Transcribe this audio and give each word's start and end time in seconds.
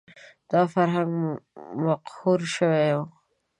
دا 0.49 0.61
فرهنګ 0.73 1.11
مقهور 1.83 2.39
شوی 2.53 2.89
و 2.97 2.99